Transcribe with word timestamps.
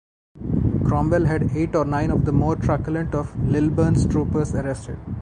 Cromwell 0.83 1.25
had 1.25 1.55
eight 1.55 1.75
or 1.75 1.85
nine 1.85 2.09
of 2.09 2.25
the 2.25 2.31
more 2.31 2.55
truculent 2.55 3.13
of 3.13 3.35
Lilburne's 3.47 4.07
troopers 4.07 4.51
arrested. 4.55 4.97